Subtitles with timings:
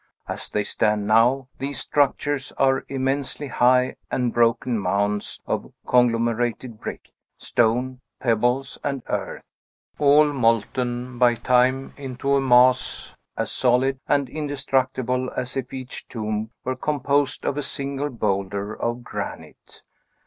[0.27, 7.11] As they stand now, these structures are immensely high and broken mounds of conglomerated brick,
[7.37, 9.43] stone, pebbles, and earth,
[9.99, 16.49] all molten by time into a mass as solid and indestructible as if each tomb
[16.63, 19.83] were composed of a single boulder of granite.